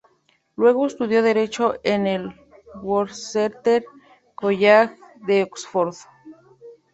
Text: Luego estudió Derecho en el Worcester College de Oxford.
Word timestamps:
Luego 0.55 0.87
estudió 0.87 1.21
Derecho 1.21 1.75
en 1.83 2.07
el 2.07 2.33
Worcester 2.81 3.85
College 4.33 4.95
de 5.27 5.43
Oxford. 5.43 5.93